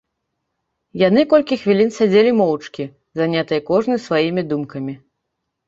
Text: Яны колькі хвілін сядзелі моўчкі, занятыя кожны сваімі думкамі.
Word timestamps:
Яны 1.07 1.21
колькі 1.33 1.57
хвілін 1.65 1.93
сядзелі 1.99 2.31
моўчкі, 2.41 2.89
занятыя 3.23 3.61
кожны 3.71 3.95
сваімі 4.09 4.49
думкамі. 4.51 5.01